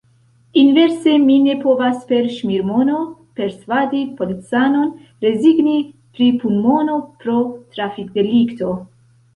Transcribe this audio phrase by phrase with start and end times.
[0.59, 3.03] Inverse mi ne povas per ŝmirmono
[3.41, 4.91] persvadi policanon
[5.29, 5.77] rezigni
[6.17, 7.39] pri punmono pro
[7.77, 8.75] trafikdelikto.